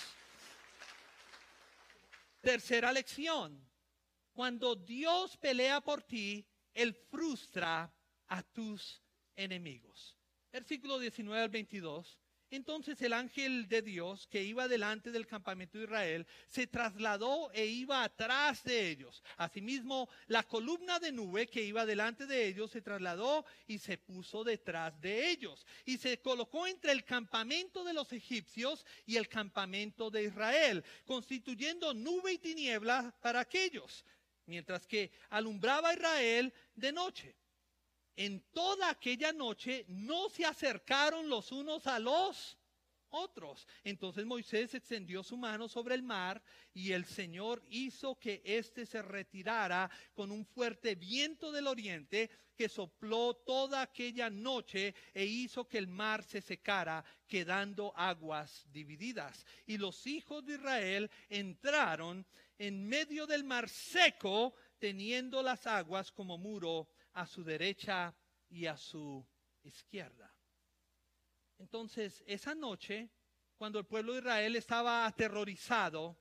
[2.40, 3.68] Tercera lección.
[4.32, 7.92] Cuando Dios pelea por ti, Él frustra
[8.28, 9.02] a tus
[9.36, 10.16] enemigos.
[10.52, 12.18] Versículo 19 al 22.
[12.50, 17.64] Entonces el ángel de Dios que iba delante del campamento de Israel se trasladó e
[17.66, 19.22] iba atrás de ellos.
[19.36, 24.42] Asimismo, la columna de nube que iba delante de ellos se trasladó y se puso
[24.42, 25.64] detrás de ellos.
[25.84, 31.94] Y se colocó entre el campamento de los egipcios y el campamento de Israel, constituyendo
[31.94, 34.04] nube y tiniebla para aquellos,
[34.46, 37.39] mientras que alumbraba Israel de noche
[38.16, 42.58] en toda aquella noche no se acercaron los unos a los
[43.10, 43.66] otros.
[43.84, 46.42] Entonces Moisés extendió su mano sobre el mar
[46.72, 52.68] y el Señor hizo que éste se retirara con un fuerte viento del oriente que
[52.68, 59.46] sopló toda aquella noche e hizo que el mar se secara, quedando aguas divididas.
[59.66, 62.26] Y los hijos de Israel entraron
[62.58, 68.14] en medio del mar seco, teniendo las aguas como muro a su derecha
[68.48, 69.24] y a su
[69.62, 70.34] izquierda.
[71.58, 73.10] Entonces, esa noche,
[73.56, 76.18] cuando el pueblo de Israel estaba aterrorizado,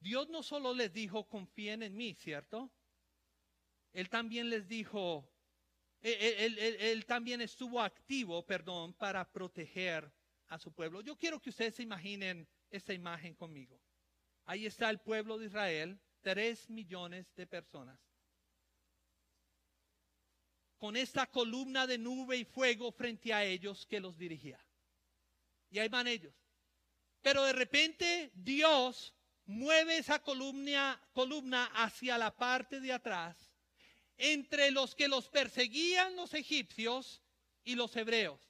[0.00, 2.70] Dios no solo les dijo, confíen en mí, ¿cierto?
[3.92, 5.30] Él también les dijo,
[6.00, 10.10] él, él, también estuvo activo, perdón, para proteger
[10.48, 11.00] a su pueblo.
[11.00, 13.80] Yo quiero que ustedes se imaginen esta imagen conmigo.
[14.44, 18.05] Ahí está el pueblo de Israel, tres millones de personas
[20.78, 24.64] con esta columna de nube y fuego frente a ellos que los dirigía.
[25.70, 26.34] Y ahí van ellos.
[27.22, 29.14] Pero de repente Dios
[29.46, 33.36] mueve esa columna, columna hacia la parte de atrás,
[34.16, 37.22] entre los que los perseguían los egipcios
[37.64, 38.40] y los hebreos.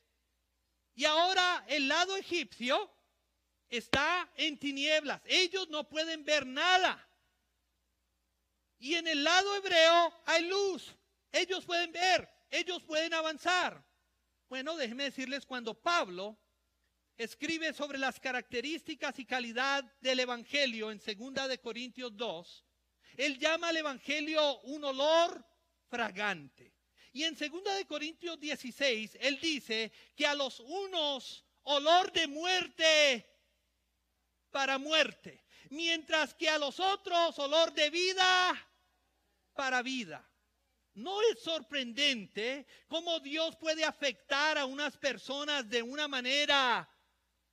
[0.95, 2.91] Y ahora el lado egipcio
[3.69, 5.21] está en tinieblas.
[5.27, 7.07] Ellos no pueden ver nada.
[8.79, 10.95] Y en el lado hebreo hay luz.
[11.33, 13.85] Ellos pueden ver, ellos pueden avanzar.
[14.49, 16.39] Bueno, déjenme decirles, cuando Pablo
[17.17, 22.65] escribe sobre las características y calidad del Evangelio en 2 de Corintios 2,
[23.17, 25.45] él llama al Evangelio un olor
[25.89, 26.75] fragante.
[27.13, 33.27] Y en 2 de Corintios 16, él dice que a los unos olor de muerte
[34.51, 38.71] para muerte, mientras que a los otros olor de vida
[39.55, 40.29] para vida.
[40.97, 46.89] ¿No es sorprendente cómo Dios puede afectar a unas personas de una manera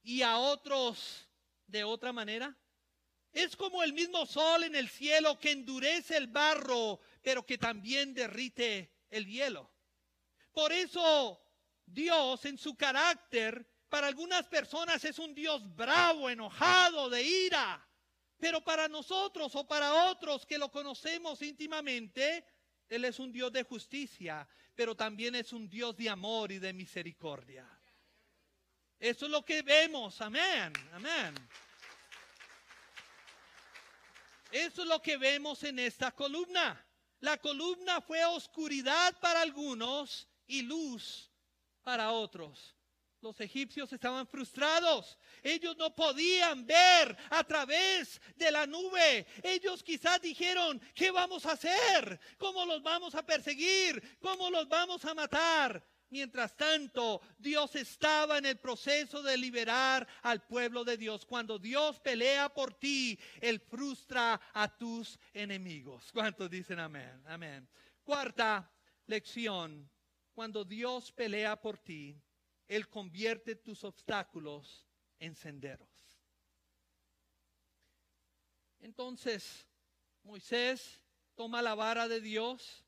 [0.02, 1.28] y a otros
[1.68, 2.58] de otra manera?
[3.34, 8.14] Es como el mismo sol en el cielo que endurece el barro, pero que también
[8.14, 9.70] derrite el hielo.
[10.54, 11.46] Por eso
[11.86, 17.86] Dios en su carácter, para algunas personas es un Dios bravo, enojado, de ira,
[18.38, 22.46] pero para nosotros o para otros que lo conocemos íntimamente,
[22.96, 26.74] él es un Dios de justicia, pero también es un Dios de amor y de
[26.74, 27.68] misericordia.
[29.00, 31.36] Eso es lo que vemos, amén, amén.
[34.52, 36.86] Eso es lo que vemos en esta columna.
[37.20, 41.32] La columna fue oscuridad para algunos y luz
[41.82, 42.76] para otros.
[43.22, 45.18] Los egipcios estaban frustrados.
[45.44, 49.26] Ellos no podían ver a través de la nube.
[49.44, 52.20] Ellos quizás dijeron, ¿qué vamos a hacer?
[52.38, 54.18] ¿Cómo los vamos a perseguir?
[54.20, 55.86] ¿Cómo los vamos a matar?
[56.10, 61.26] Mientras tanto, Dios estaba en el proceso de liberar al pueblo de Dios.
[61.26, 66.12] Cuando Dios pelea por ti, Él frustra a tus enemigos.
[66.14, 67.24] ¿Cuántos dicen amén?
[67.26, 67.68] Amén.
[68.04, 68.72] Cuarta
[69.08, 69.90] lección.
[70.34, 72.20] Cuando Dios pelea por ti,
[72.68, 74.88] él convierte tus obstáculos
[75.20, 75.90] en senderos.
[78.80, 79.66] Entonces,
[80.24, 81.02] Moisés
[81.36, 82.86] toma la vara de Dios,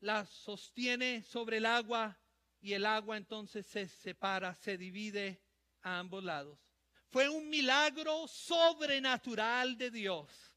[0.00, 2.18] la sostiene sobre el agua
[2.60, 5.40] y el agua entonces se separa, se divide
[5.82, 6.58] a ambos lados.
[7.08, 10.56] Fue un milagro sobrenatural de Dios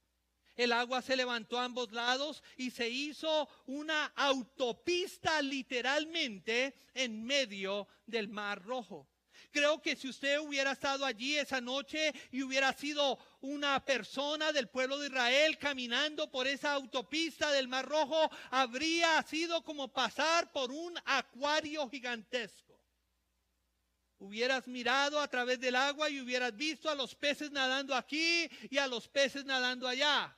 [0.59, 7.88] el agua se levantó a ambos lados y se hizo una autopista literalmente en medio
[8.05, 9.07] del mar rojo.
[9.51, 14.67] Creo que si usted hubiera estado allí esa noche y hubiera sido una persona del
[14.67, 20.71] pueblo de Israel caminando por esa autopista del Mar Rojo, habría sido como pasar por
[20.71, 22.79] un acuario gigantesco.
[24.19, 28.77] Hubieras mirado a través del agua y hubieras visto a los peces nadando aquí y
[28.77, 30.37] a los peces nadando allá.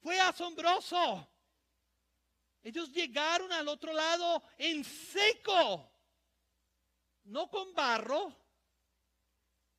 [0.00, 1.28] Fue asombroso.
[2.62, 5.97] Ellos llegaron al otro lado en seco
[7.28, 8.34] no con barro,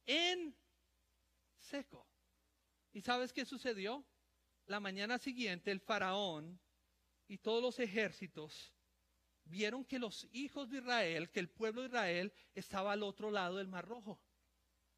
[0.06, 0.56] en
[1.58, 2.08] seco.
[2.92, 4.06] ¿Y sabes qué sucedió?
[4.66, 6.60] La mañana siguiente el faraón
[7.28, 8.74] y todos los ejércitos
[9.46, 13.58] vieron que los hijos de Israel, que el pueblo de Israel estaba al otro lado
[13.58, 14.22] del Mar Rojo.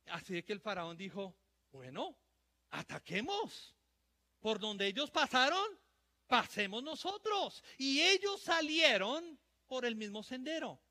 [0.08, 1.38] Así que el faraón dijo,
[1.72, 2.18] bueno,
[2.70, 3.76] ataquemos.
[4.40, 5.64] Por donde ellos pasaron,
[6.28, 7.64] pasemos nosotros.
[7.78, 10.82] Y ellos salieron por el mismo sendero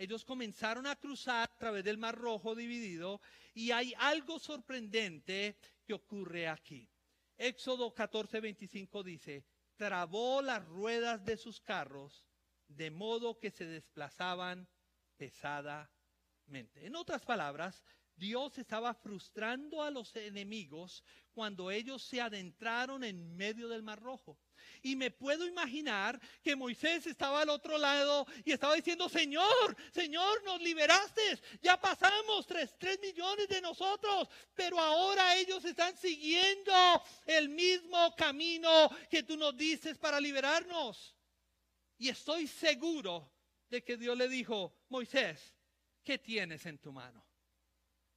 [0.00, 3.20] ellos comenzaron a cruzar a través del Mar Rojo dividido
[3.52, 6.88] y hay algo sorprendente que ocurre aquí.
[7.36, 9.44] Éxodo 14, 25 dice,
[9.76, 12.24] trabó las ruedas de sus carros
[12.66, 14.66] de modo que se desplazaban
[15.18, 16.86] pesadamente.
[16.86, 17.84] En otras palabras,
[18.16, 24.38] Dios estaba frustrando a los enemigos cuando ellos se adentraron en medio del Mar Rojo.
[24.82, 30.42] Y me puedo imaginar que Moisés estaba al otro lado y estaba diciendo, Señor, Señor,
[30.44, 31.40] nos liberaste.
[31.60, 36.72] Ya pasamos tres, tres millones de nosotros, pero ahora ellos están siguiendo
[37.26, 41.14] el mismo camino que tú nos dices para liberarnos.
[41.98, 43.30] Y estoy seguro
[43.68, 45.54] de que Dios le dijo, Moisés,
[46.02, 47.24] ¿qué tienes en tu mano?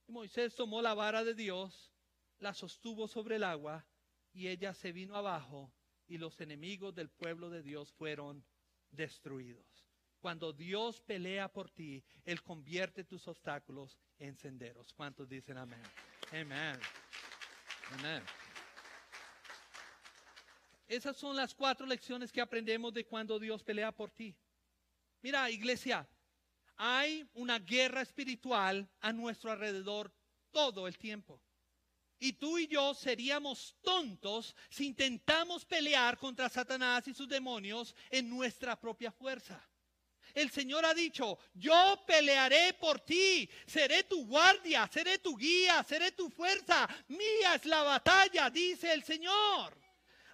[0.08, 1.92] Moisés tomó la vara de Dios,
[2.40, 3.86] la sostuvo sobre el agua
[4.34, 5.72] y ella se vino abajo
[6.08, 8.44] y los enemigos del pueblo de Dios fueron
[8.92, 9.88] destruidos.
[10.20, 14.94] Cuando Dios pelea por ti, Él convierte tus obstáculos en senderos.
[14.94, 15.82] ¿Cuántos dicen amén?
[16.32, 16.80] Amén.
[17.92, 18.24] Amén.
[20.88, 24.36] Esas son las cuatro lecciones que aprendemos de cuando Dios pelea por ti.
[25.22, 26.08] Mira, iglesia,
[26.78, 30.14] hay una guerra espiritual a nuestro alrededor
[30.52, 31.42] todo el tiempo.
[32.24, 38.30] Y tú y yo seríamos tontos si intentamos pelear contra Satanás y sus demonios en
[38.30, 39.62] nuestra propia fuerza.
[40.34, 46.14] El Señor ha dicho, yo pelearé por ti, seré tu guardia, seré tu guía, seré
[46.14, 46.88] tu fuerza.
[47.10, 49.78] Mía es la batalla, dice el Señor.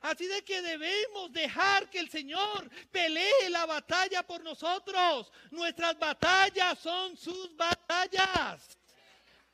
[0.01, 5.31] Así de que debemos dejar que el Señor pelee la batalla por nosotros.
[5.49, 8.78] Nuestras batallas son sus batallas.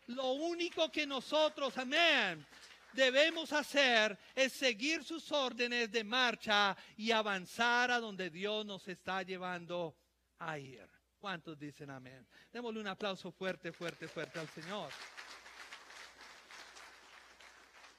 [0.08, 2.46] Lo único que nosotros, amén,
[2.94, 9.24] debemos hacer es seguir sus órdenes de marcha y avanzar a donde Dios nos está
[9.24, 9.96] llevando
[10.40, 10.88] a ir.
[11.18, 12.28] ¿Cuántos dicen amén?
[12.52, 14.92] Démosle un aplauso fuerte, fuerte, fuerte al Señor.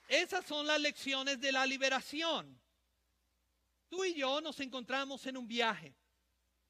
[0.08, 2.60] Esas son las lecciones de la liberación.
[3.88, 5.96] Tú y yo nos encontramos en un viaje.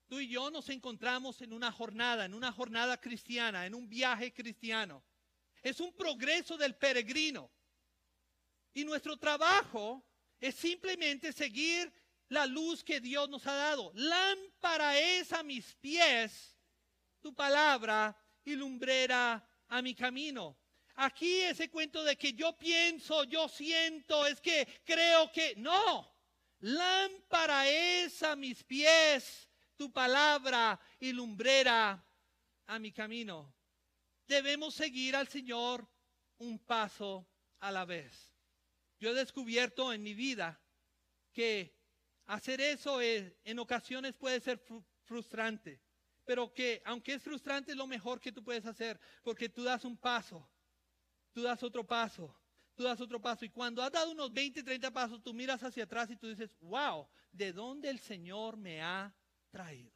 [0.06, 4.32] Tú y yo nos encontramos en una jornada, en una jornada cristiana, en un viaje
[4.32, 5.02] cristiano.
[5.66, 7.50] Es un progreso del peregrino.
[8.72, 10.00] Y nuestro trabajo
[10.38, 11.92] es simplemente seguir
[12.28, 13.90] la luz que Dios nos ha dado.
[13.96, 16.56] Lámpara es a mis pies
[17.20, 20.56] tu palabra y lumbrera a mi camino.
[20.94, 26.14] Aquí ese cuento de que yo pienso, yo siento, es que creo que no.
[26.60, 32.06] Lámpara es a mis pies tu palabra y lumbrera
[32.66, 33.55] a mi camino.
[34.26, 35.88] Debemos seguir al Señor
[36.38, 37.28] un paso
[37.60, 38.34] a la vez.
[38.98, 40.60] Yo he descubierto en mi vida
[41.32, 41.76] que
[42.26, 44.62] hacer eso en ocasiones puede ser
[45.04, 45.80] frustrante,
[46.24, 49.84] pero que aunque es frustrante es lo mejor que tú puedes hacer, porque tú das
[49.84, 50.48] un paso
[51.36, 52.34] tú das otro paso,
[52.74, 53.44] tú das otro paso.
[53.44, 56.56] Y cuando has dado unos 20, 30 pasos, tú miras hacia atrás y tú dices,
[56.60, 59.14] wow, ¿de dónde el Señor me ha
[59.50, 59.92] traído?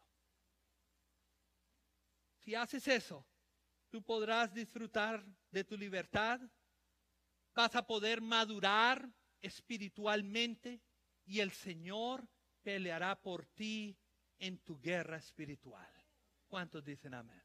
[2.41, 3.27] Si haces eso,
[3.91, 6.41] tú podrás disfrutar de tu libertad,
[7.55, 9.09] vas a poder madurar
[9.43, 10.81] espiritualmente
[11.25, 12.27] y el Señor
[12.63, 13.99] peleará por ti
[14.39, 15.93] en tu guerra espiritual.
[16.49, 17.43] ¿Cuántos dicen amén?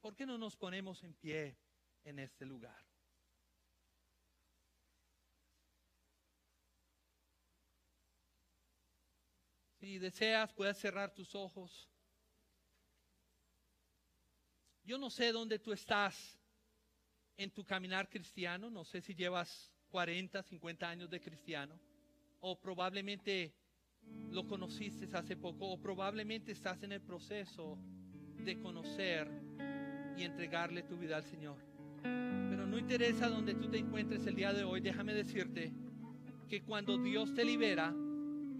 [0.00, 1.56] ¿Por qué no nos ponemos en pie
[2.02, 2.84] en este lugar?
[9.78, 11.93] Si deseas, puedes cerrar tus ojos.
[14.84, 16.38] Yo no sé dónde tú estás
[17.38, 18.68] en tu caminar cristiano.
[18.70, 21.80] No sé si llevas 40, 50 años de cristiano.
[22.40, 23.54] O probablemente
[24.30, 25.70] lo conociste hace poco.
[25.70, 27.78] O probablemente estás en el proceso
[28.36, 29.30] de conocer
[30.18, 31.56] y entregarle tu vida al Señor.
[32.02, 35.72] Pero no interesa donde tú te encuentres el día de hoy, déjame decirte
[36.46, 37.88] que cuando Dios te libera,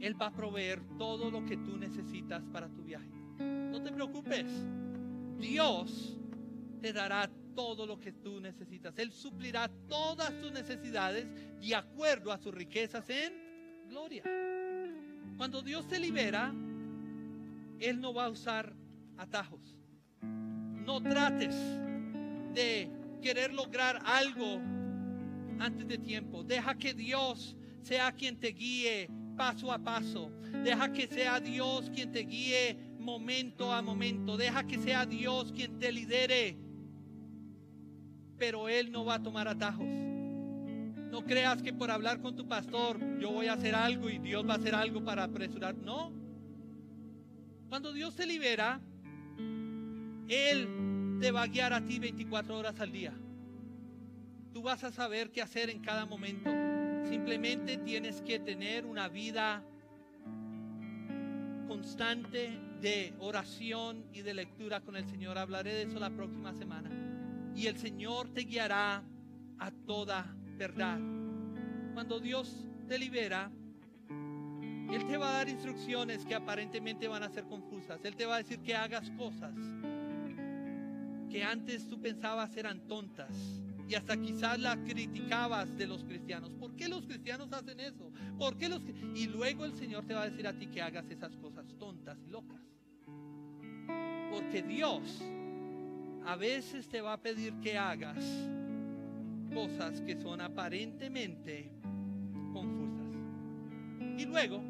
[0.00, 3.10] Él va a proveer todo lo que tú necesitas para tu viaje.
[3.38, 4.46] No te preocupes,
[5.38, 6.16] Dios
[6.80, 8.98] te dará todo lo que tú necesitas.
[8.98, 11.26] Él suplirá todas tus necesidades
[11.60, 13.32] de acuerdo a sus riquezas en
[13.88, 14.22] gloria.
[15.36, 16.52] Cuando Dios te libera,
[17.78, 18.74] Él no va a usar
[19.16, 19.76] atajos.
[20.22, 21.54] No trates
[22.52, 22.90] de
[23.22, 24.60] querer lograr algo
[25.58, 26.44] antes de tiempo.
[26.44, 30.30] Deja que Dios sea quien te guíe paso a paso.
[30.62, 34.36] Deja que sea Dios quien te guíe momento a momento.
[34.36, 36.56] Deja que sea Dios quien te lidere.
[38.38, 39.86] Pero Él no va a tomar atajos.
[39.86, 44.44] No creas que por hablar con tu pastor yo voy a hacer algo y Dios
[44.48, 45.76] va a hacer algo para apresurar.
[45.76, 46.12] No.
[47.68, 48.80] Cuando Dios te libera,
[50.28, 53.12] Él te va a guiar a ti 24 horas al día.
[54.52, 56.50] Tú vas a saber qué hacer en cada momento.
[57.08, 59.62] Simplemente tienes que tener una vida
[61.68, 65.38] constante de oración y de lectura con el Señor.
[65.38, 66.90] Hablaré de eso la próxima semana.
[67.56, 69.02] Y el Señor te guiará
[69.58, 71.00] a toda verdad.
[71.94, 73.50] Cuando Dios te libera,
[74.10, 78.04] Él te va a dar instrucciones que aparentemente van a ser confusas.
[78.04, 79.54] Él te va a decir que hagas cosas
[81.30, 83.30] que antes tú pensabas eran tontas
[83.88, 86.50] y hasta quizás la criticabas de los cristianos.
[86.60, 88.12] ¿Por qué los cristianos hacen eso?
[88.38, 88.82] ¿Por qué los
[89.14, 92.18] y luego el Señor te va a decir a ti que hagas esas cosas tontas
[92.26, 92.63] y locas?
[94.34, 95.22] Porque Dios
[96.26, 98.24] a veces te va a pedir que hagas
[99.52, 101.70] cosas que son aparentemente
[102.52, 103.06] confusas.
[104.18, 104.60] Y luego,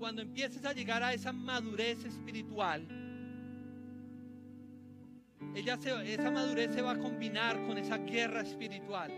[0.00, 2.88] cuando empieces a llegar a esa madurez espiritual,
[5.54, 9.12] ella esa madurez se va a combinar con esa guerra espiritual.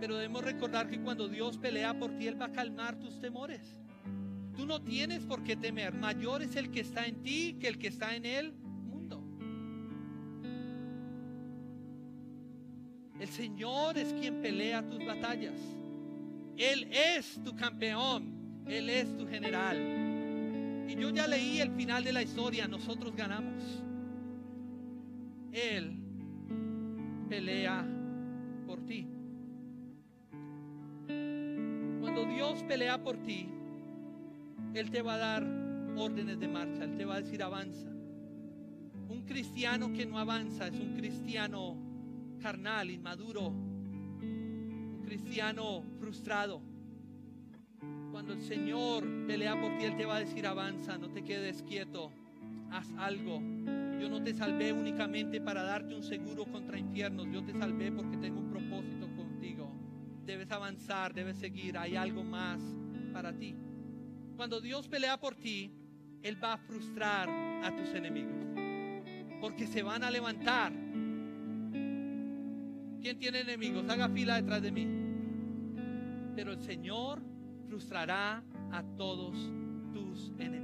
[0.00, 3.74] Pero debemos recordar que cuando Dios pelea por ti, Él va a calmar tus temores.
[4.54, 5.94] Tú no tienes por qué temer.
[5.94, 8.61] Mayor es el que está en ti que el que está en el
[13.22, 15.54] El Señor es quien pelea tus batallas.
[16.56, 18.64] Él es tu campeón.
[18.66, 19.78] Él es tu general.
[20.88, 22.66] Y yo ya leí el final de la historia.
[22.66, 23.62] Nosotros ganamos.
[25.52, 26.00] Él
[27.28, 27.86] pelea
[28.66, 29.06] por ti.
[31.06, 33.48] Cuando Dios pelea por ti,
[34.74, 35.44] Él te va a dar
[35.96, 37.88] órdenes de marcha, Él te va a decir avanza.
[39.08, 41.91] Un cristiano que no avanza es un cristiano
[42.42, 46.60] carnal, inmaduro, un cristiano frustrado.
[48.10, 51.62] Cuando el Señor pelea por ti, Él te va a decir avanza, no te quedes
[51.62, 52.12] quieto,
[52.70, 53.40] haz algo.
[54.00, 57.28] Yo no te salvé únicamente para darte un seguro contra infiernos.
[57.32, 59.72] Yo te salvé porque tengo un propósito contigo.
[60.26, 61.78] Debes avanzar, debes seguir.
[61.78, 62.60] Hay algo más
[63.12, 63.54] para ti.
[64.36, 65.70] Cuando Dios pelea por ti,
[66.22, 68.34] Él va a frustrar a tus enemigos.
[69.40, 70.72] Porque se van a levantar.
[73.02, 73.84] ¿Quién tiene enemigos?
[73.88, 74.86] Haga fila detrás de mí.
[76.36, 77.20] Pero el Señor
[77.68, 79.36] frustrará a todos
[79.92, 80.62] tus enemigos.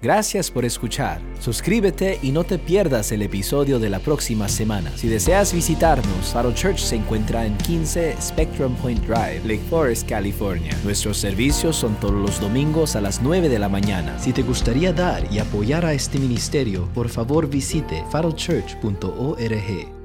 [0.00, 1.20] Gracias por escuchar.
[1.40, 4.96] Suscríbete y no te pierdas el episodio de la próxima semana.
[4.96, 10.74] Si deseas visitarnos, Faro Church se encuentra en 15 Spectrum Point Drive, Lake Forest, California.
[10.84, 14.18] Nuestros servicios son todos los domingos a las 9 de la mañana.
[14.18, 20.03] Si te gustaría dar y apoyar a este ministerio, por favor visite farochurch.org.